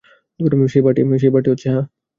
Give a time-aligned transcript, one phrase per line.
[1.19, 1.31] সেই
[1.31, 1.83] পার্টি হচ্ছে, হাহ?